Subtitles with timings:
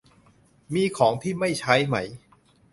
[0.75, 1.95] มีของที่ไม่ใช้ไหม